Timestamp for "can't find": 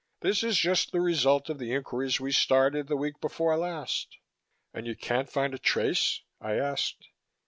4.95-5.53